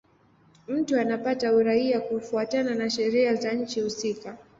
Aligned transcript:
Mtu 0.67 0.99
anapata 0.99 1.53
uraia 1.53 1.99
kufuatana 1.99 2.75
na 2.75 2.89
sheria 2.89 3.35
za 3.35 3.51
nchi 3.51 3.81
husika. 3.81 4.37